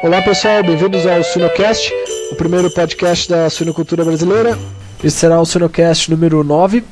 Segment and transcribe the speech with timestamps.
[0.00, 1.92] Olá pessoal, bem-vindos ao Suinocast,
[2.30, 4.56] o primeiro podcast da suinocultura brasileira.
[5.02, 6.84] Esse será o Suinocast número 9.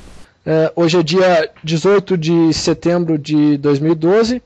[0.45, 4.43] É, hoje é dia 18 de setembro de 2012.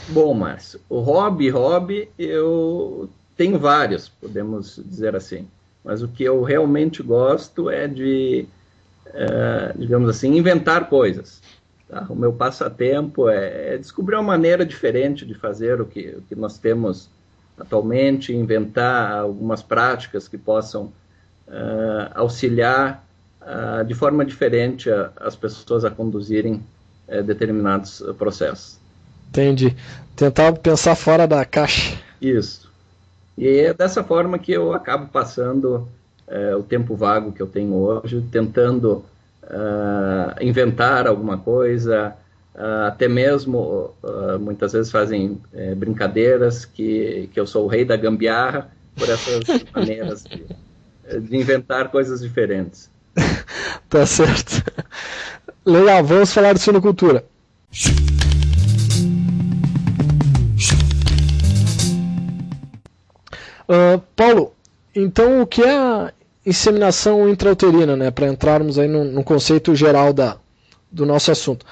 [0.10, 5.46] Bom, Márcio, o hobby, hobby, eu tenho vários, podemos dizer assim.
[5.84, 8.48] Mas o que eu realmente gosto é de,
[9.08, 11.42] é, digamos assim, inventar coisas.
[11.90, 12.06] Tá?
[12.10, 16.36] O meu passatempo é, é, descobrir uma maneira diferente de fazer o que, o que
[16.36, 17.10] nós temos
[17.60, 20.86] atualmente, inventar algumas práticas que possam
[21.48, 23.04] uh, auxiliar
[23.42, 26.64] uh, de forma diferente a, as pessoas a conduzirem
[27.26, 28.78] determinados processos.
[29.30, 29.76] Entendi.
[30.16, 31.98] Tentar pensar fora da caixa.
[32.22, 32.70] Isso.
[33.38, 35.88] E é dessa forma que eu acabo passando
[36.28, 39.06] é, o tempo vago que eu tenho hoje, tentando
[39.44, 42.14] uh, inventar alguma coisa,
[42.56, 45.42] uh, até mesmo uh, muitas vezes fazem
[45.78, 50.46] brincadeiras que, que eu sou o rei da gambiarra por essas maneiras de,
[51.22, 52.90] de inventar coisas diferentes.
[53.90, 54.64] tá certo.
[55.66, 57.24] Legal, vamos falar de sinocultura.
[63.68, 64.54] Uh, Paulo,
[64.96, 66.14] então o que é a
[66.46, 70.38] inseminação intrauterina, né, para entrarmos aí no, no, conceito geral da,
[70.90, 71.66] do nosso assunto?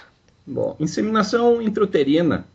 [0.46, 2.46] Bom, inseminação intrauterina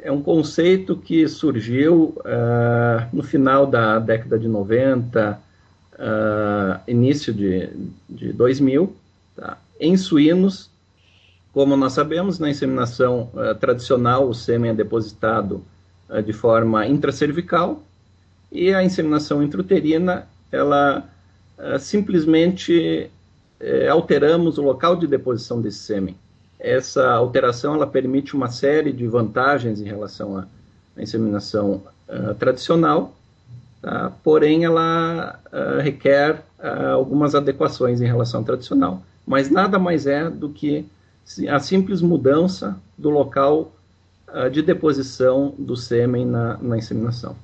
[0.00, 5.38] é um conceito que surgiu uh, no final da década de 90, uh,
[6.00, 7.68] ah, início de,
[8.08, 8.94] de 2000,
[9.36, 9.58] tá?
[9.80, 10.70] em suínos.
[11.52, 15.64] Como nós sabemos, na inseminação uh, tradicional, o sêmen é depositado
[16.24, 17.82] de forma intracervical,
[18.50, 21.04] e a inseminação intrauterina, ela
[21.58, 23.10] uh, simplesmente
[23.60, 26.16] uh, alteramos o local de deposição desse sêmen.
[26.58, 30.46] Essa alteração ela permite uma série de vantagens em relação à,
[31.00, 33.14] inseminação uh, tradicional,
[33.80, 34.12] tá?
[34.24, 35.38] porém ela
[35.80, 36.42] requer
[36.92, 39.00] algumas adequações em relação à tradicional.
[39.24, 40.84] Mas nada mais é do que
[41.48, 43.70] a simples mudança do local
[44.50, 47.36] de deposição do sêmen na, na inseminação.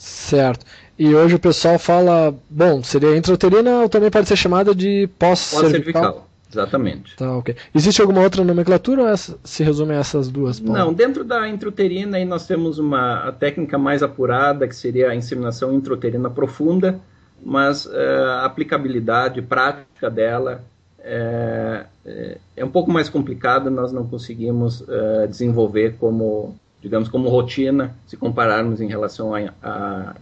[0.00, 0.64] Certo.
[0.98, 5.62] E hoje o pessoal fala, bom, seria intrauterina ou também pode ser chamada de pós-cervical?
[5.62, 7.16] Pós-cervical, exatamente.
[7.16, 7.54] Tá, ok.
[7.74, 10.58] Existe alguma outra nomenclatura ou essa, se resume a essas duas?
[10.58, 10.78] Paulo?
[10.78, 15.74] Não, dentro da intrauterina aí nós temos uma técnica mais apurada, que seria a inseminação
[15.74, 16.98] intrauterina profunda,
[17.44, 20.64] mas é, a aplicabilidade prática dela
[21.02, 27.28] é, é, é, um pouco mais complicada, nós não conseguimos é, desenvolver como digamos, como
[27.28, 30.14] rotina, se compararmos em relação à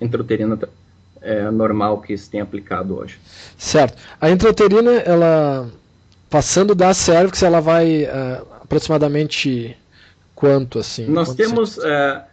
[0.00, 0.58] intrauterina
[1.20, 3.18] é, normal que se tem aplicado hoje.
[3.58, 3.96] Certo.
[4.20, 5.70] A intrauterina, ela
[6.30, 9.76] passando da cervix, ela vai é, aproximadamente
[10.34, 11.06] quanto assim?
[11.06, 12.24] Nós temos, é,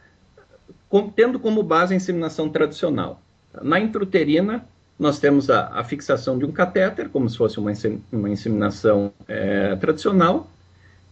[0.90, 3.22] com, tendo como base a inseminação tradicional.
[3.62, 4.66] Na intrauterina,
[5.00, 7.72] nós temos a, a, fixação de um catéter, como se fosse uma,
[8.12, 10.48] uma inseminação é, tradicional,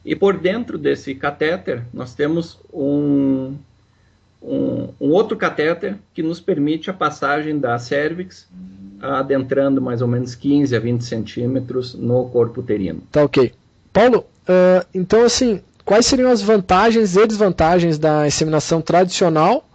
[0.03, 3.55] e por dentro desse catéter, nós temos um,
[4.41, 8.47] um, um, outro catéter que nos permite a passagem da cervix
[8.99, 13.01] adentrando mais ou menos 15 a 20 centímetros no corpo uterino.
[13.11, 13.53] Tá ok.
[13.93, 19.67] Paulo, uh, então assim, quais seriam as vantagens e desvantagens da inseminação tradicional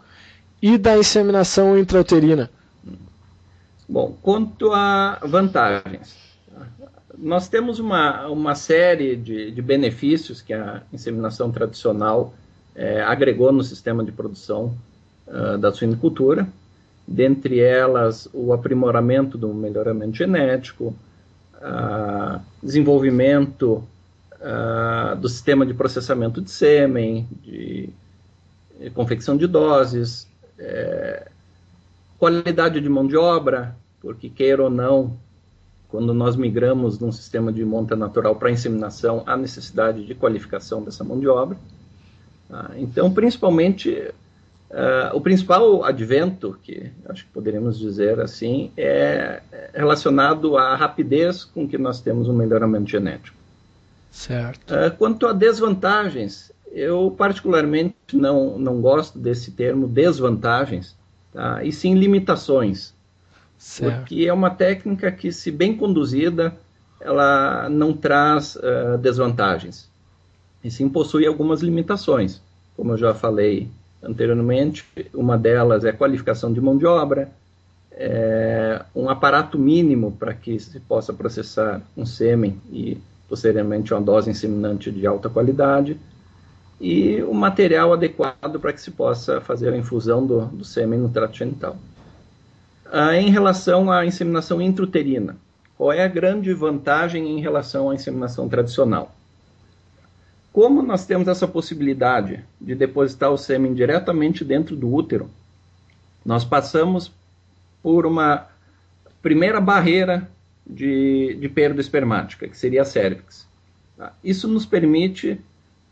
[0.60, 2.50] e da inseminação intrauterina?
[3.88, 6.25] Bom, quanto a vantagens,
[7.18, 12.34] nós temos uma, uma série de, de benefícios que a inseminação tradicional
[12.74, 14.76] é, agregou no sistema de produção
[15.26, 16.46] uh, da suinicultura,
[17.06, 20.94] dentre elas o aprimoramento do melhoramento genético,
[21.56, 23.82] uh, desenvolvimento
[24.34, 27.88] uh, do sistema de processamento de sêmen, de,
[28.78, 30.28] de confecção de doses,
[30.58, 31.28] é,
[32.18, 35.18] qualidade de mão de obra, porque queira ou não,
[35.96, 40.82] quando nós migramos de um sistema de monta natural para inseminação, há necessidade de qualificação
[40.82, 41.56] dessa mão de obra.
[42.50, 44.12] Ah, então, principalmente,
[44.68, 49.40] Uh, o principal advento, que acho que poderíamos dizer assim, é
[49.72, 53.36] relacionado à rapidez com que nós temos um melhoramento genético.
[54.10, 54.74] Certo.
[54.74, 60.96] Uh, quanto a desvantagens, eu particularmente não, não gosto desse termo desvantagens,
[61.32, 61.62] tá?
[61.62, 62.95] e sim limitações.
[63.66, 63.98] Certo.
[63.98, 66.56] Porque é uma técnica que, se bem conduzida,
[67.00, 69.90] ela não traz uh, desvantagens,
[70.62, 72.40] e sim possui algumas limitações,
[72.76, 73.68] como eu já falei
[74.00, 74.84] anteriormente.
[75.12, 77.28] Uma delas é a qualificação de mão de obra,
[77.90, 82.96] é um aparato mínimo para que se possa processar um sêmen e
[83.28, 85.98] posteriormente uma dose inseminante de alta qualidade
[86.80, 91.08] e o material adequado para que se possa fazer a infusão do, do sêmen no
[91.08, 91.76] trato genital.
[92.92, 95.36] Ah, em relação à inseminação intrauterina,
[95.76, 99.14] qual é a grande vantagem em relação à inseminação tradicional?
[100.52, 105.28] Como nós temos essa possibilidade de depositar o sêmen diretamente dentro do útero,
[106.24, 107.12] nós passamos
[107.82, 108.46] por uma
[109.20, 110.28] primeira barreira
[110.66, 113.46] de, de perda espermática, que seria a cervix.
[113.96, 114.12] Tá?
[114.24, 115.40] Isso nos permite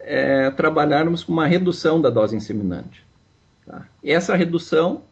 [0.00, 3.04] é, trabalharmos com uma redução da dose inseminante.
[3.66, 3.86] Tá?
[4.02, 5.02] Essa redução,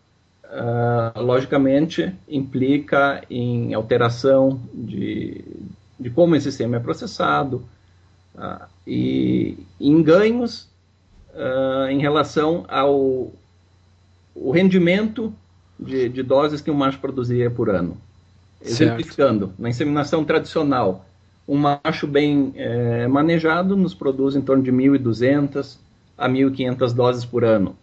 [0.52, 5.44] uh, logicamente, implica em alteração de,
[5.98, 7.64] de como esse sêmen é processado,
[8.34, 10.68] uh, e em ganhos
[11.34, 13.32] uh, em relação ao
[14.34, 15.32] o rendimento
[15.78, 17.98] de, de, doses que o macho produziria por ano.
[18.62, 19.60] Exemplificando, certo.
[19.62, 21.04] na inseminação tradicional,
[21.46, 25.76] um macho bem é, manejado nos produz em torno de 1.200
[26.16, 27.76] a 1.500 doses por ano.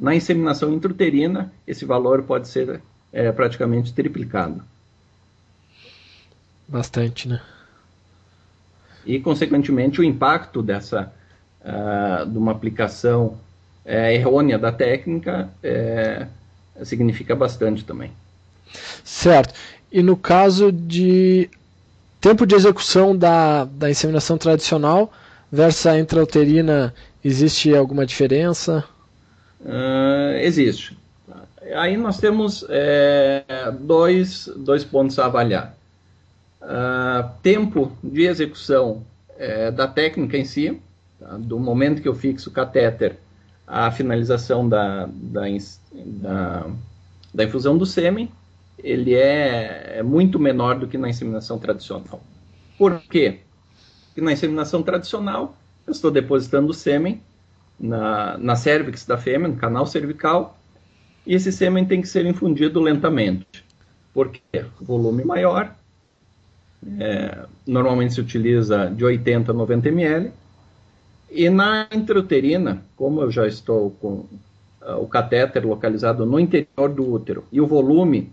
[0.00, 2.80] Na inseminação intrauterina, esse valor pode ser
[3.12, 4.62] é, praticamente triplicado.
[6.68, 7.40] Bastante, né?
[9.06, 11.12] e, consequentemente, o impacto dessa
[11.64, 13.38] uh, de uma aplicação
[13.84, 18.10] uh, errônea da técnica uh, significa bastante também.
[19.04, 19.54] Certo.
[19.92, 21.48] E no caso de
[22.20, 25.12] tempo de execução da, da inseminação tradicional
[25.50, 26.92] versus a intrauterina,
[27.24, 28.84] existe alguma diferença?
[30.40, 30.96] Existe.
[31.74, 33.44] Aí nós temos é,
[33.80, 35.76] dois, dois pontos a avaliar.
[36.62, 39.04] Uh, tempo de execução
[39.38, 40.80] é, da técnica em si,
[41.18, 41.36] tá?
[41.36, 43.16] do momento que eu fixo o catéter
[43.66, 45.42] à finalização da, da,
[45.92, 46.66] da,
[47.32, 48.30] da infusão do sêmen,
[48.78, 52.20] ele é, é, muito menor do que na inseminação tradicional.
[52.78, 53.40] Por quê?
[54.06, 55.56] Porque na inseminação tradicional,
[55.86, 57.22] eu estou depositando o sêmen
[57.78, 60.58] na, na cervix da fêmea, no canal cervical,
[61.26, 63.64] e esse sêmen tem que ser infundido lentamente.
[64.14, 64.40] Porque
[64.80, 65.74] volume maior,
[67.00, 70.30] é, normalmente se utiliza de 80 a 90 ml.
[71.30, 77.12] E na intrauterina, como eu já estou com uh, o catéter localizado no interior do
[77.12, 78.30] útero e o volume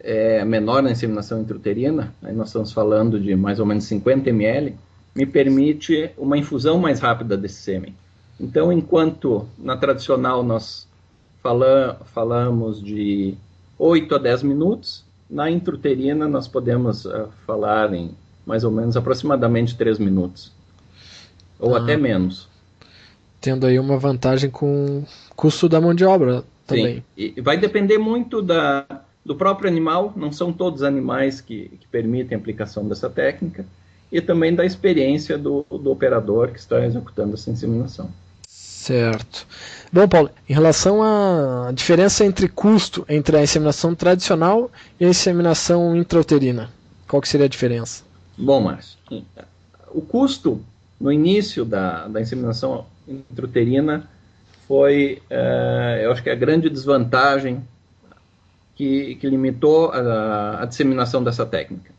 [0.00, 4.74] é menor na inseminação intrauterina, aí nós estamos falando de mais ou menos 50 ml,
[5.14, 7.94] me permite uma infusão mais rápida desse sêmen.
[8.40, 10.88] Então, enquanto na tradicional nós
[11.42, 13.34] fala, falamos de
[13.78, 18.12] 8 a 10 minutos, na intruterina, nós podemos uh, falar em
[18.46, 20.50] mais ou menos aproximadamente 3 minutos,
[21.58, 22.48] ou ah, até menos.
[23.40, 25.06] Tendo aí uma vantagem com o
[25.36, 26.96] custo da mão de obra também.
[26.96, 27.02] Sim.
[27.36, 28.86] E vai depender muito da,
[29.24, 33.66] do próprio animal, não são todos animais que, que permitem a aplicação dessa técnica,
[34.10, 38.10] e também da experiência do, do operador que está executando essa inseminação.
[38.80, 39.46] Certo.
[39.92, 45.94] Bom, Paulo, em relação à diferença entre custo entre a inseminação tradicional e a inseminação
[45.94, 46.70] intrauterina,
[47.06, 48.02] qual que seria a diferença?
[48.38, 48.98] Bom, Márcio,
[49.88, 50.64] o custo
[50.98, 54.08] no início da, da inseminação intrauterina
[54.66, 57.62] foi, uh, eu acho que a grande desvantagem
[58.74, 61.92] que, que limitou a, a, disseminação dessa técnica.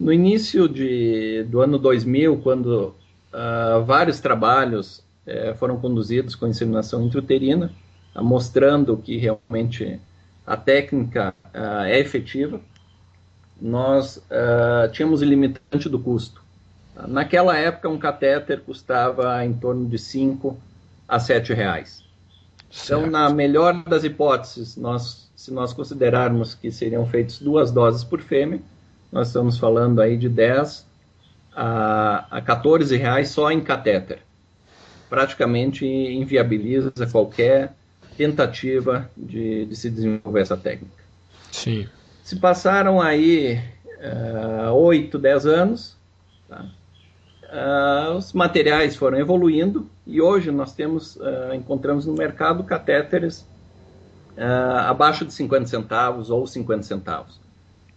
[0.00, 2.96] No início de, do ano 2000, quando
[3.32, 7.70] uh, vários trabalhos é, foram conduzidos com inseminação intrauterina,
[8.16, 10.00] mostrando que realmente
[10.46, 12.60] a técnica uh, é efetiva.
[13.60, 16.42] Nós uh, tínhamos o limitante do custo.
[17.08, 20.56] Naquela época, um catéter custava em torno de 5
[21.08, 22.04] a 7 reais.
[22.70, 23.00] Certo.
[23.00, 28.20] Então, na melhor das hipóteses, nós, se nós considerarmos que seriam feitas duas doses por
[28.20, 28.60] fêmea,
[29.10, 30.86] nós estamos falando aí de 10
[31.54, 34.20] a, a 14 reais só em catéter.
[35.08, 37.72] Praticamente inviabiliza qualquer
[38.16, 41.02] tentativa de, de se desenvolver essa técnica.
[41.50, 41.88] Sim.
[42.22, 43.60] Se passaram aí
[44.68, 45.96] uh, 8, 10 anos,
[46.48, 46.64] tá?
[47.44, 53.46] uh, os materiais foram evoluindo e hoje nós temos, uh, encontramos no mercado catéteres
[54.36, 57.38] abaixo de 50 centavos ou 50 centavos.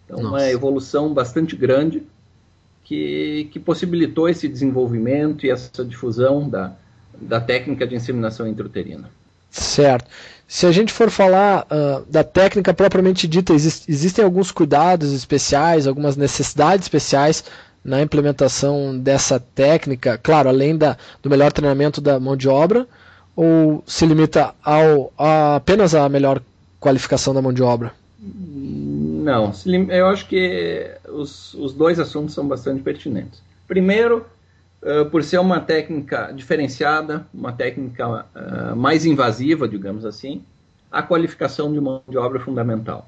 [0.06, 0.30] Então, Nossa.
[0.30, 2.04] uma evolução bastante grande
[2.84, 6.76] que, que possibilitou esse desenvolvimento e essa difusão da,
[7.22, 9.10] da técnica de inseminação intrauterina.
[9.50, 10.06] Certo.
[10.48, 15.88] Se a gente for falar uh, da técnica propriamente dita, exist, existem alguns cuidados especiais,
[15.88, 17.44] algumas necessidades especiais
[17.84, 22.88] na implementação dessa técnica, claro, além da, do melhor treinamento da mão de obra,
[23.36, 26.42] ou se limita ao, a, apenas à melhor
[26.80, 27.94] qualificação da mão de obra?
[28.20, 29.52] Não,
[29.90, 33.42] eu acho que os, os dois assuntos são bastante pertinentes.
[33.68, 34.26] Primeiro,
[34.82, 40.44] uh, por ser uma técnica diferenciada, uma técnica uh, mais invasiva, digamos assim,
[40.92, 43.08] a qualificação de mão de obra é fundamental.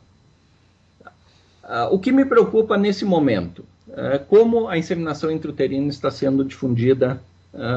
[1.64, 7.20] Uh, o que me preocupa nesse momento é, como a inseminação intrauterina está sendo difundida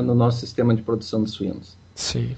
[0.05, 1.75] no nosso sistema de produção de suínos.
[1.95, 2.37] Sim.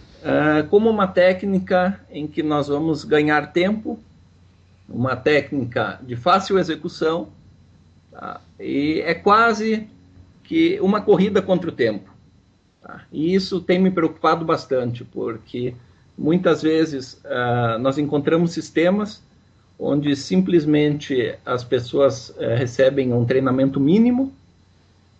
[0.70, 3.98] Como uma técnica em que nós vamos ganhar tempo,
[4.88, 7.28] uma técnica de fácil execução,
[8.12, 8.40] tá?
[8.60, 9.88] e é quase
[10.44, 12.10] que uma corrida contra o tempo.
[12.82, 13.02] Tá?
[13.12, 15.74] E isso tem me preocupado bastante, porque
[16.16, 19.22] muitas vezes uh, nós encontramos sistemas
[19.78, 24.32] onde simplesmente as pessoas uh, recebem um treinamento mínimo,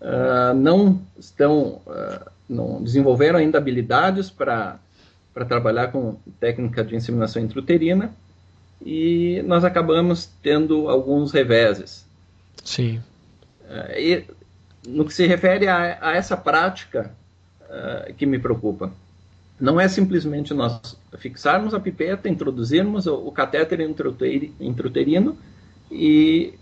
[0.00, 4.78] uh, não estão, uh, não desenvolveram ainda habilidades para
[5.32, 8.14] para trabalhar com técnica de inseminação intrauterina
[8.80, 12.06] e nós acabamos tendo alguns reveses.
[12.62, 13.02] Sim.
[13.96, 14.22] e
[14.86, 17.14] no que se refere a, a essa prática
[18.16, 18.92] que me preocupa,
[19.60, 25.36] não é simplesmente nós fixarmos a pipeta, introduzirmos o, o catéter intrauterino
[25.90, 26.54] e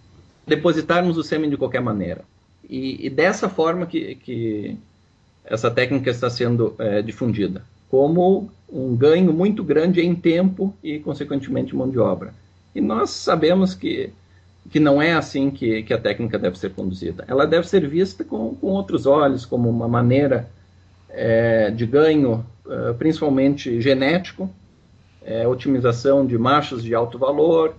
[0.47, 2.23] depositarmos o sêmen de qualquer maneira.
[2.69, 4.77] E, e dessa forma que, que,
[5.45, 11.75] essa técnica está sendo é, difundida, como um ganho muito grande em tempo e, consequentemente,
[11.75, 12.33] mão de obra.
[12.75, 14.13] E nós sabemos que,
[14.71, 17.25] que não é assim que, que a técnica deve ser conduzida.
[17.29, 20.49] Ela deve ser vista com, com outros olhos, como uma maneira
[21.11, 24.49] é, de ganho eh, principalmente genético,
[25.25, 27.75] é, otimização de machos de alto valor,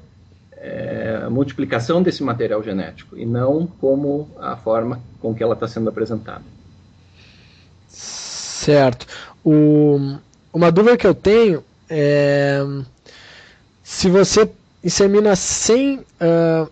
[0.58, 5.90] é, multiplicação desse material genético, e não como a forma com que ela está sendo
[5.90, 6.44] apresentada.
[7.88, 9.08] Certo.
[9.44, 10.18] O,
[10.54, 12.62] uma dúvida que eu tenho é
[13.82, 14.50] se você
[14.84, 16.70] insemina 100 uh,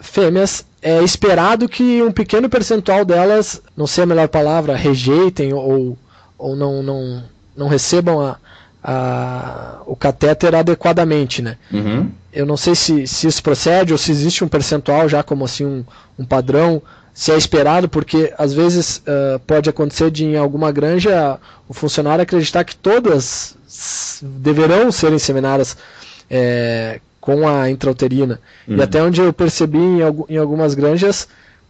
[0.00, 5.98] fêmeas, é esperado que um pequeno percentual delas, não sei a melhor palavra, rejeitem ou
[6.38, 7.24] ou não, não,
[7.56, 8.36] não recebam a,
[8.82, 11.58] a, o catéter adequadamente, né?
[11.72, 12.10] Uhum.
[12.32, 15.66] Eu não sei se, se isso procede ou se existe um percentual já como assim
[15.66, 15.84] um,
[16.16, 16.80] um padrão,
[17.12, 22.22] se é esperado, porque às vezes uh, pode acontecer de em alguma granja o funcionário
[22.22, 23.56] acreditar que todas
[24.22, 25.76] deverão ser inseminadas
[26.30, 28.40] é, com a intrauterina.
[28.66, 28.78] Uhum.
[28.78, 31.28] E até onde eu percebi em, em algumas granjas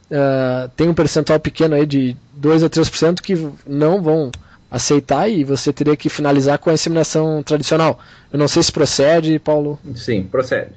[0.09, 3.35] uh, tem um percentual pequeno aí de 2 a 3% que
[3.67, 4.31] não vão
[4.71, 7.99] aceitar e você teria que finalizar com a inseminação tradicional.
[8.33, 9.81] Eu não sei se procede, Paulo.
[9.97, 10.71] Sim, procede.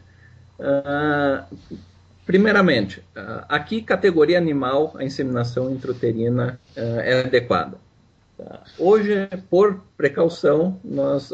[0.60, 1.44] Uh,
[2.26, 7.78] primeiramente, uh, aqui, categoria animal, a inseminação intrauterina uh, é adequada.
[8.44, 8.64] Tá?
[8.80, 11.32] Hoje, por precaução, nós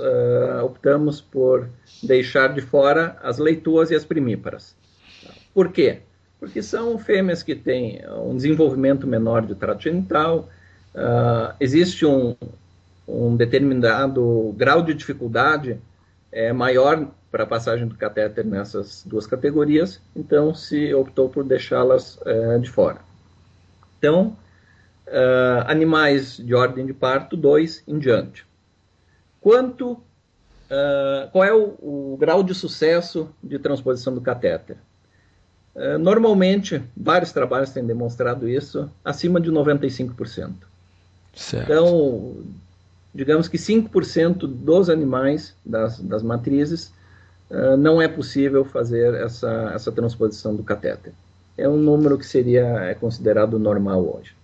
[0.64, 1.70] optamos por
[2.04, 4.76] deixar de fora as leituas e as primíparas.
[5.24, 5.34] Tá?
[5.54, 6.00] Por quê?
[6.40, 10.50] Porque são fêmeas que têm um desenvolvimento menor de trato genital,
[10.94, 12.36] uh, existe um,
[13.08, 15.80] um, determinado grau de dificuldade
[16.32, 22.20] é, maior para a passagem do catéter nessas duas categorias, então se optou por deixá-las
[22.26, 23.00] é, de fora.
[23.98, 24.36] Então,
[25.08, 28.46] uh, animais de ordem de parto, dois em diante.
[29.42, 34.78] Quanto, uh, qual é o, o, grau de sucesso de transposição do catéter?
[35.76, 40.54] Uh, normalmente, vários trabalhos têm demonstrado isso, acima de 95%.
[41.34, 41.64] Certo.
[41.64, 42.38] Então,
[43.14, 46.92] digamos que 5% dos animais, das, das matrizes,
[47.50, 51.14] uh, não é possível fazer essa, essa transposição do catéter.
[51.58, 54.37] É um número que seria é considerado normal hoje.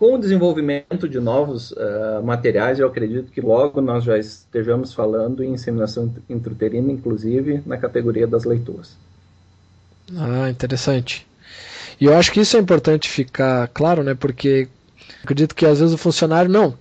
[0.00, 5.44] Com o desenvolvimento de novos uh, materiais, eu acredito que logo nós já estejamos falando
[5.44, 8.96] em inseminação intrauterina, inclusive na categoria das leitoas.
[10.16, 11.26] Ah, interessante.
[12.00, 14.14] E eu acho que isso é importante ficar claro, né?
[14.14, 14.68] Porque
[15.22, 16.74] acredito que às vezes o funcionário não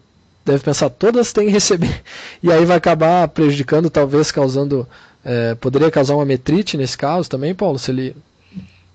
[0.46, 2.02] deve pensar todas têm que receber
[2.42, 4.88] e aí vai acabar prejudicando, talvez causando,
[5.26, 8.16] é, poderia causar uma metrite nesse caso também, Paulo, se ele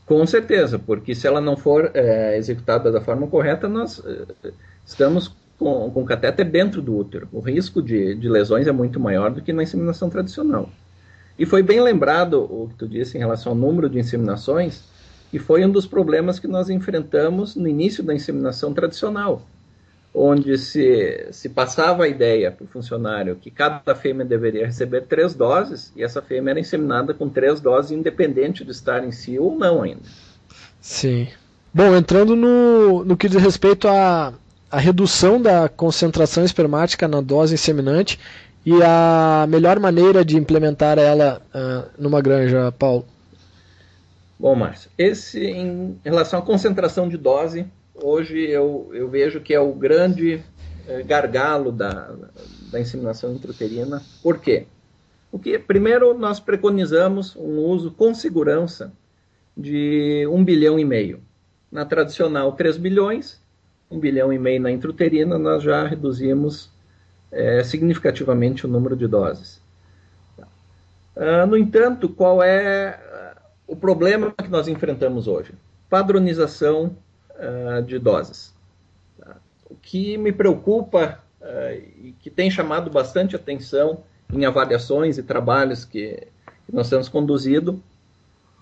[0.06, 4.52] com certeza, porque se ela não for é, executada da forma correta, nós é,
[4.84, 7.28] estamos com, com o catéter dentro do útero.
[7.32, 10.68] O risco de, de lesões é muito maior do que na inseminação tradicional.
[11.38, 14.84] E foi bem lembrado o que tu disse em relação ao número de inseminações,
[15.32, 19.42] e foi um dos problemas que nós enfrentamos no início da inseminação tradicional,
[20.14, 25.34] onde se, se passava a ideia para o funcionário que cada fêmea deveria receber três
[25.34, 29.58] doses, e essa fêmea era inseminada com três doses, independente de estar em si ou
[29.58, 30.02] não ainda.
[30.80, 31.26] Sim.
[31.72, 34.32] Bom, entrando no, no que diz respeito à,
[34.70, 38.20] à redução da concentração espermática na dose inseminante
[38.64, 43.04] e a melhor maneira de implementar ela uh, numa granja, Paulo.
[44.38, 49.60] Bom, Márcio, esse em relação à concentração de dose, hoje eu, eu vejo que é
[49.60, 50.42] o grande
[50.86, 52.14] é, gargalo da,
[52.70, 54.02] da inseminação intrauterina.
[54.22, 54.66] Por quê?
[55.30, 58.92] Porque, primeiro, nós preconizamos um uso com segurança
[59.56, 61.20] de um bilhão e meio.
[61.70, 63.40] Na tradicional, 3 bilhões,
[63.90, 66.70] um bilhão e meio na intrauterina, nós já reduzimos
[67.32, 69.60] é, significativamente o número de doses.
[71.16, 72.98] Uh, no entanto, qual é
[73.66, 75.52] o problema que nós enfrentamos hoje?
[75.88, 76.96] Padronização
[77.34, 78.54] uh, de doses.
[79.18, 79.36] Tá?
[79.68, 81.72] O que me preocupa uh,
[82.02, 86.26] e que tem chamado bastante atenção em avaliações e trabalhos que,
[86.66, 87.80] que nós temos conduzido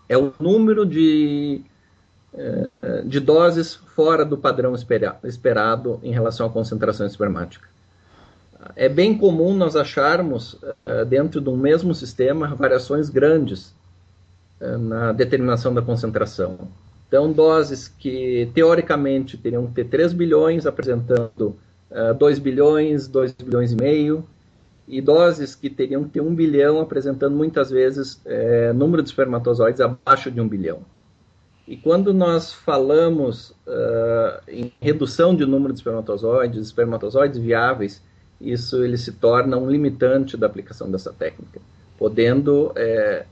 [0.09, 1.63] é o número de,
[2.35, 7.69] uh, de doses fora do padrão espera, esperado em relação à concentração espermática.
[8.77, 10.57] É bem comum nós acharmos,
[11.09, 13.75] dentro de um mesmo sistema, variações grandes
[14.61, 16.69] na determinação da concentração.
[17.13, 21.49] Então, doses que teoricamente teriam que ter 3 bilhões, apresentando
[21.91, 24.27] uh, eh, 2 bilhões, 2 bilhões e meio,
[24.89, 29.83] e doses que teriam que ter 1 bilhão, apresentando muitas vezes é, número de espermatozoides
[29.83, 30.81] abaixo de 1 bilhão.
[31.69, 38.03] E quando nós falamos uh, em redução de número de espermatozoides, espermatozoides viáveis,
[38.41, 41.61] isso ele se torna um limitante da aplicação dessa técnica,
[41.99, 43.27] podendo é,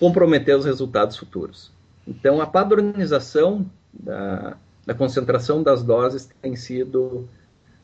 [0.00, 1.76] comprometer os resultados futuros.
[2.08, 7.28] Então, a padronização da, da concentração das doses tem sido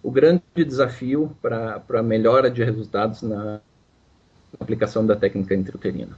[0.02, 3.60] o grande desafio para a melhora de resultados na
[4.58, 6.16] aplicação da técnica intrauterina.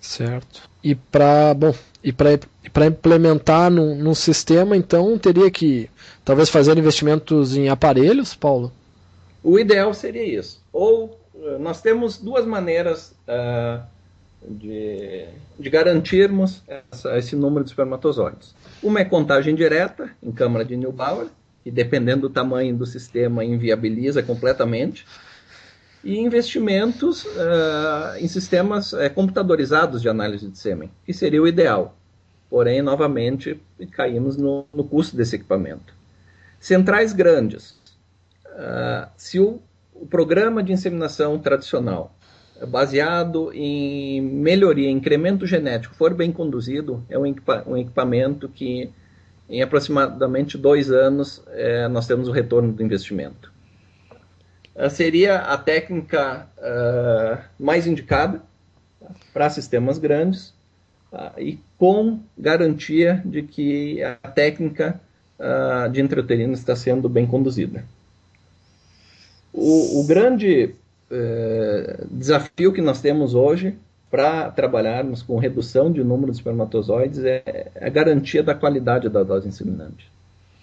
[0.00, 0.68] Certo.
[0.82, 5.88] E para bom, e para implementar num, num sistema, então teria que
[6.24, 8.72] talvez fazer investimentos em aparelhos, Paulo?
[9.42, 10.60] O ideal seria isso.
[10.72, 13.82] Ou eh, nós temos duas maneiras uh,
[14.48, 15.26] de,
[15.58, 18.54] de garantirmos essa, esse número de espermatozoides.
[18.82, 21.28] Uma é contagem direta, em câmara de Neubauer,
[21.62, 25.06] que dependendo do tamanho do sistema inviabiliza completamente,
[26.04, 31.96] e investimentos uh, em sistemas uh, computadorizados de análise de sêmen, que seria o ideal.
[32.50, 33.60] Porém, novamente,
[33.92, 35.94] caímos no, no custo desse equipamento.
[36.58, 37.78] Centrais grandes.
[38.46, 39.62] Uh, se o,
[39.94, 42.14] o programa de inseminação tradicional
[42.66, 48.90] baseado em melhoria, incremento genético, for bem conduzido, é um, equipa um equipamento que
[49.48, 53.52] em aproximadamente dois anos é, nós temos o retorno do investimento.
[54.74, 58.40] Uh, seria a técnica uh, mais indicada
[59.32, 60.54] para sistemas grandes
[61.12, 65.00] uh, e com garantia de que a técnica
[65.90, 67.84] de intrauterino está sendo bem conduzida.
[69.52, 70.76] O, o grande
[71.12, 73.78] é, desafio que nós temos hoje
[74.10, 79.48] para trabalharmos com redução de número de espermatozoides é a garantia da qualidade da dose
[79.48, 80.10] inseminante.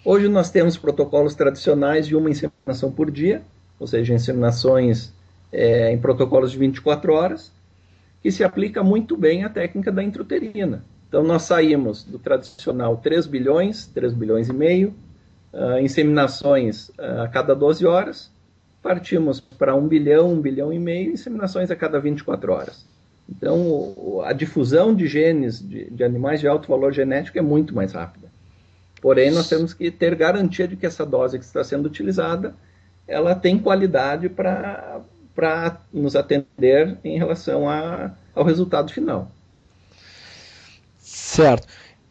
[0.04, 3.42] Hoje nós temos protocolos tradicionais de uma inseminação por dia,
[3.78, 5.12] ou seja, inseminações
[5.52, 7.52] é, em protocolos de 24 horas,
[8.22, 10.84] que se aplica muito bem à técnica da intrauterina.
[11.08, 14.94] Então nós saímos do tradicional 3 bilhões, 3 bilhões e meio,
[15.52, 18.30] uh, inseminações uh, a cada 12 horas,
[18.82, 22.84] partimos para um bilhão, um bilhão e meio inseminações a cada 24 horas.
[23.28, 27.92] Então, a difusão de genes de, de, animais de alto valor genético é muito mais
[27.92, 28.28] rápida.
[29.00, 32.54] Porém, nós temos que ter garantia de que essa dose que está sendo utilizada,
[33.06, 35.00] ela tem qualidade para
[35.92, 39.30] nos atender em relação a, ao resultado final.
[40.98, 41.66] Certo.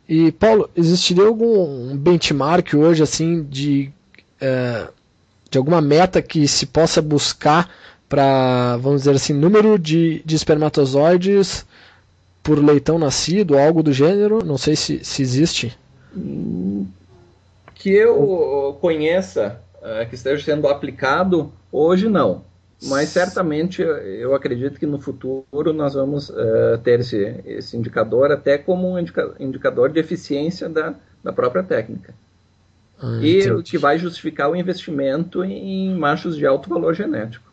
[0.08, 3.92] E Paulo, existiria algum benchmark hoje assim de
[4.42, 4.88] é,
[5.50, 7.70] de alguma meta que se possa buscar
[8.08, 11.66] para, vamos dizer assim, número de, de espermatozoides
[12.42, 14.44] por leitão nascido, algo do gênero?
[14.44, 15.78] Não sei se, se existe.
[17.76, 22.44] Que eu conheça, uh, que esteja sendo aplicado, hoje não.
[22.82, 28.58] Mas certamente eu acredito que no futuro nós vamos uh, ter esse, esse indicador até
[28.58, 32.14] como um indica, indicador de eficiência da, da própria técnica.
[33.02, 37.50] Ah, e o que vai justificar o investimento em machos de alto valor genético.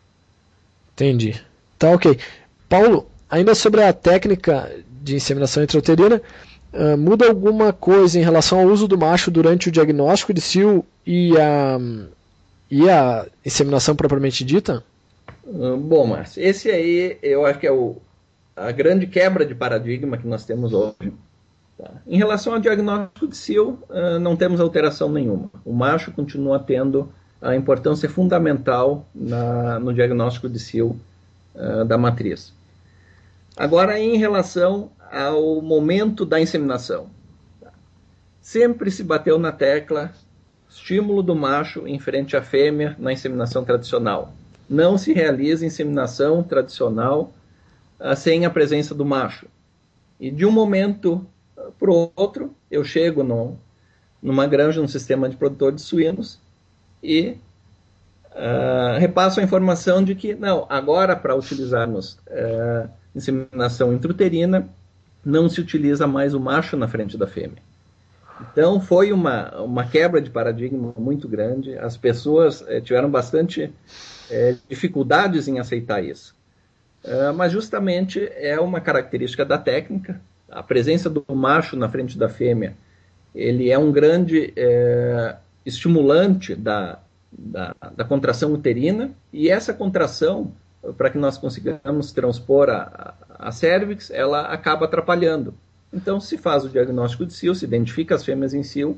[0.93, 1.41] Entendi.
[1.79, 2.19] Tá ok.
[2.67, 4.69] Paulo, ainda sobre a técnica
[5.01, 6.21] de inseminação intrauterina,
[6.73, 10.83] uh, muda alguma coisa em relação ao uso do macho durante o diagnóstico de cio
[11.05, 11.79] e a,
[12.69, 14.83] e a inseminação propriamente dita?
[15.45, 17.95] Uh, bom, Márcio, esse aí eu acho que é o,
[18.55, 21.13] a grande quebra de paradigma que nós temos hoje.
[21.77, 21.91] Tá?
[22.07, 25.49] Em relação ao diagnóstico de cio, uh, não temos alteração nenhuma.
[25.63, 27.11] O macho continua tendo
[27.41, 30.99] a importância fundamental na, no diagnóstico de cio
[31.53, 32.51] uh, da matriz.
[33.55, 37.07] Agora, em relação ao momento da inseminação,
[37.61, 37.71] tá?
[38.41, 40.11] sempre se bateu na tecla
[40.69, 44.33] estímulo do macho em frente à fêmea na inseminação tradicional.
[44.69, 47.31] Não se realiza inseminação tradicional
[47.99, 49.45] uh, sem a presença do macho.
[50.19, 51.23] E de um momento
[51.79, 53.57] para o outro, eu chego no,
[54.21, 56.39] numa granja, num sistema de produtor de suínos
[57.01, 57.37] e
[58.31, 64.67] uh, repasso a informação de que, não, agora para utilizarmos uh, inseminação intrauterina,
[65.23, 67.61] não se utiliza mais o macho na frente da fêmea.
[68.51, 73.73] Então foi uma, uma quebra de paradigma muito grande, as pessoas eh, tiveram bastante
[74.29, 76.35] eh, dificuldades em aceitar isso.
[77.03, 80.19] Uh, mas justamente é uma característica da técnica,
[80.49, 82.75] a presença do macho na frente da fêmea,
[83.33, 86.99] ele é um grande é, estimulante da,
[87.31, 90.51] da, da, contração uterina, e essa contração,
[90.97, 95.53] para que nós consigamos transpor a, a, cervix, ela acaba atrapalhando.
[95.93, 98.97] Então, se faz o diagnóstico de cio, se identifica as fêmeas em cio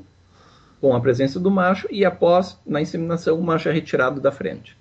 [0.80, 4.76] com a presença do macho, e após, na inseminação, o macho é retirado da frente.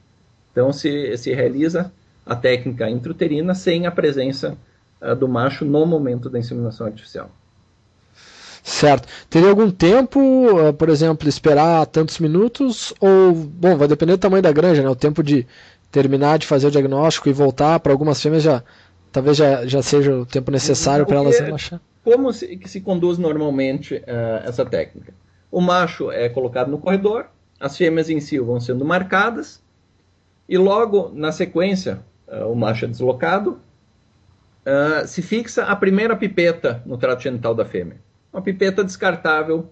[0.52, 1.92] Então, se, se realiza
[2.26, 4.58] a técnica intrauterina sem a presença
[5.02, 7.30] uh, do macho no momento da inseminação artificial.
[8.64, 9.08] Certo.
[9.30, 12.94] Teria algum tempo, uh, por exemplo, esperar tantos minutos?
[13.00, 14.90] Ou, bom, vai depender do tamanho da granja, né?
[14.90, 15.48] O tempo de
[15.92, 18.64] terminar de fazer o diagnóstico e voltar para algumas fêmeas já
[19.12, 21.82] talvez já, já seja o tempo necessário para elas relaxar.
[22.04, 25.14] Como se, que se conduz normalmente uh, essa técnica?
[25.52, 27.26] O macho é colocado no corredor,
[27.60, 29.62] as fêmeas em si vão sendo marcadas,
[30.48, 33.60] e logo na sequência, uh, o macho é deslocado,
[34.70, 37.98] uh, se fixa a primeira pipeta no trato genital da fêmea.
[38.32, 39.70] Uma pipeta descartável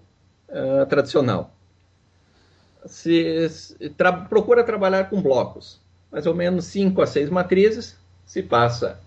[0.48, 1.54] uh, tradicional.
[2.86, 5.80] Se, se tra procura trabalhar com blocos,
[6.10, 8.98] mais ou menos 5 a 6 matrizes, se passa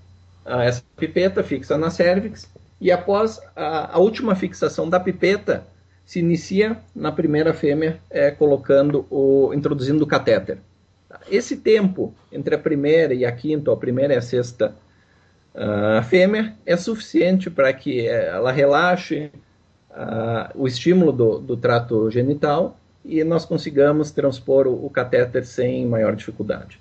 [0.45, 2.49] essa pipeta, fixa na cervix,
[2.79, 5.67] e após a, a, última fixação da pipeta,
[6.03, 10.57] se inicia na primeira fêmea, é, colocando o, introduzindo o catéter.
[11.29, 14.73] Esse tempo entre a primeira e a quinta, ou a primeira e a sexta
[15.53, 19.29] a fêmea é suficiente para que ela relaxe
[19.91, 25.85] uh, o estímulo do, do, trato genital e nós consigamos transpor o, o catéter sem
[25.85, 26.79] maior dificuldade.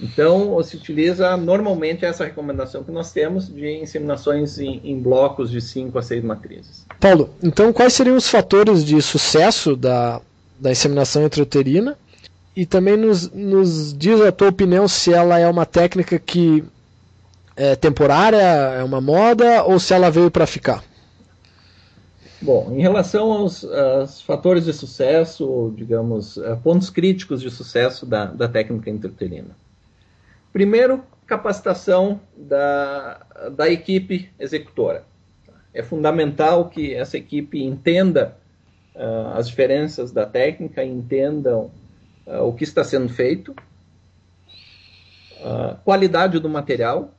[0.00, 5.60] Então, se utiliza normalmente essa recomendação que nós temos de inseminações em, em, blocos de
[5.60, 6.86] 5 a 6 matrizes.
[7.00, 10.20] Paulo, então quais seriam os fatores de sucesso da,
[10.60, 11.98] da inseminação intrauterina?
[12.54, 16.64] E também nos, nos diz a tua opinião se ela é uma técnica que
[17.58, 20.84] é temporária, é uma moda ou se ela veio para ficar?
[22.40, 28.26] Bom, em relação aos, aos, fatores de sucesso, digamos, eh, pontos críticos de sucesso da,
[28.26, 29.56] da técnica intrauterina.
[30.52, 35.04] Primeiro, capacitação da, da equipe executora.
[35.74, 38.36] É fundamental que essa equipe entenda
[38.94, 41.70] uh, as diferenças da técnica, entendam
[42.24, 43.54] uh, o que está sendo feito,
[45.40, 47.12] uh, qualidade do material,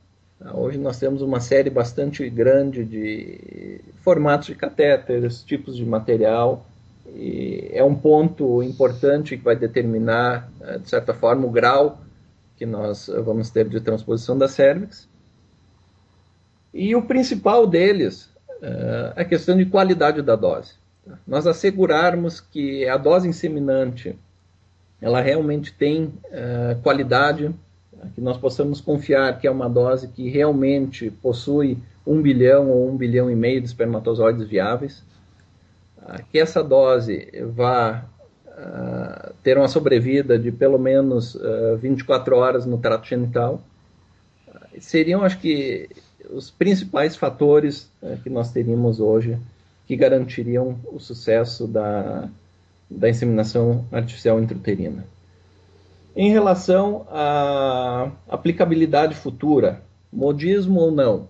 [0.54, 6.64] Hoje nós temos uma série bastante grande de formatos de catéteres, tipos de material,
[7.06, 12.00] e é um ponto importante que vai determinar, eh, de certa forma, o grau
[12.56, 15.08] que nós vamos ter de transposição da cervix.
[16.72, 18.30] E o principal deles
[18.62, 20.74] é a questão de qualidade da dose.
[21.26, 24.18] Nós assegurarmos que a dose inseminante
[25.00, 26.80] ela realmente tem uh,
[28.00, 32.88] qualidade que nós possamos confiar que é uma dose que realmente possui um bilhão ou
[32.88, 35.02] um bilhão e meio de espermatozoides viáveis,
[36.02, 38.04] ah, que essa dose vá
[38.46, 43.60] uh, ter uma sobrevida de pelo menos uh, 24 horas no trato genital.
[44.78, 45.88] seriam, acho que,
[46.30, 47.90] os principais fatores
[48.22, 49.36] que nós teríamos hoje
[49.84, 52.28] que garantiriam o sucesso da,
[52.88, 55.04] da inseminação artificial intrauterina.
[56.22, 59.80] Em relação à aplicabilidade futura,
[60.12, 61.28] modismo ou não,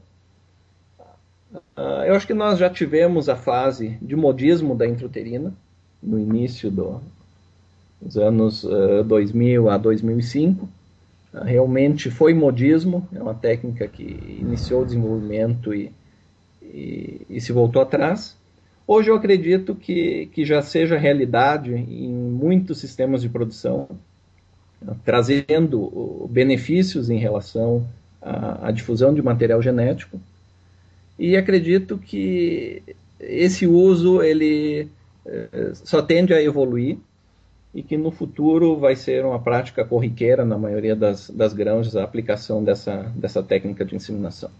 [1.76, 5.54] uh, eu acho que nós já tivemos a fase de modismo da intrauterina,
[6.02, 7.00] no início do,
[8.02, 10.64] dos anos uh, 2000 a 2005.
[10.64, 14.02] Uh, realmente foi modismo, é uma técnica que
[14.40, 15.92] iniciou o desenvolvimento e,
[16.60, 18.36] e, e se voltou atrás.
[18.88, 23.88] Hoje eu acredito que, que já seja realidade em muitos sistemas de produção,
[25.04, 27.86] trazendo benefícios em relação
[28.20, 30.20] à, à difusão de material genético.
[31.18, 32.82] E acredito que
[33.18, 34.88] esse uso ele
[35.26, 36.96] eh, só tende a evoluir
[37.74, 42.02] e que no futuro vai ser uma prática corriqueira na maioria das, das granjas a
[42.02, 44.50] aplicação dessa, dessa técnica de inseminação.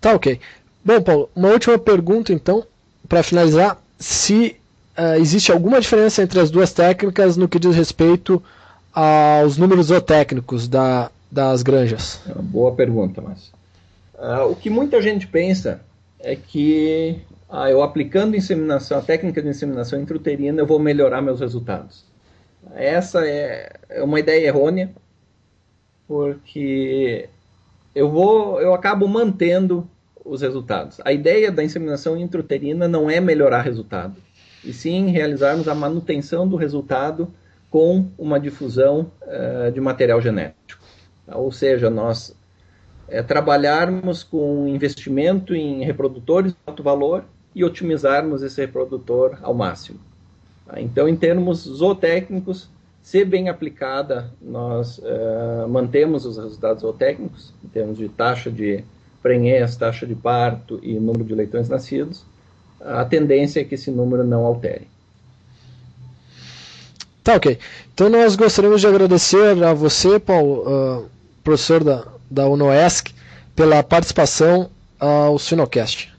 [0.00, 0.38] Tá ok.
[0.84, 2.66] Bom, Paulo, uma última pergunta então,
[3.08, 3.82] para finalizar.
[3.98, 4.56] Se
[4.98, 8.42] uh, existe alguma diferença entre as duas técnicas no que diz respeito
[8.92, 12.20] aos números zootécnicos da, das granjas?
[12.28, 13.52] É boa pergunta, mas
[14.14, 15.80] uh, o que muita gente pensa
[16.20, 21.40] é que uh, eu aplicando inseminação, a técnica de inseminação intrauterina, eu vou melhorar meus
[21.40, 22.04] resultados.
[22.74, 24.90] Essa é, é uma ideia errônea,
[26.08, 27.28] porque
[27.94, 29.86] eu vou, eu acabo mantendo
[30.24, 30.98] os resultados.
[31.04, 34.16] A ideia da inseminação intrauterina não é melhorar resultado
[34.64, 37.28] e sim realizarmos a manutenção do resultado
[37.70, 40.82] com uma difusão uh, de material genético.
[41.26, 42.36] Ou seja, nós
[43.08, 47.24] é, trabalharmos com investimento em reprodutores de alto valor
[47.54, 49.98] e otimizarmos esse reprodutor ao máximo.
[50.66, 50.80] Tá?
[50.80, 52.68] Então, em termos zootécnicos,
[53.02, 58.82] se bem aplicada, nós uh, mantemos os resultados zootécnicos, em termos de taxa de
[59.22, 62.24] prenhez, taxa de parto e número de leitões nascidos,
[62.84, 64.88] a tendência é que esse número não altere.
[67.22, 67.58] Tá, ok.
[67.92, 71.10] Então nós gostaríamos de agradecer a você, Paulo, uh,
[71.42, 73.14] professor da, da UNOESC,
[73.56, 74.68] pela participação
[75.00, 76.12] ao Sinocast.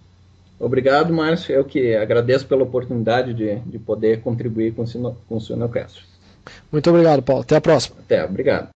[0.60, 1.54] Obrigado, Márcio.
[1.54, 6.06] Eu que agradeço pela oportunidade de, de poder contribuir com o, Sino, com o Sinocast.
[6.72, 7.42] Muito obrigado, Paulo.
[7.42, 7.98] Até a próxima.
[8.00, 8.70] Até, obrigado.